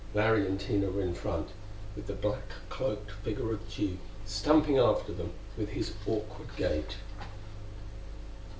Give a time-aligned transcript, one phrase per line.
[0.15, 1.49] Larry and Tina were in front,
[1.95, 6.95] with the black cloaked figure of Tugh stumping after them with his awkward gait.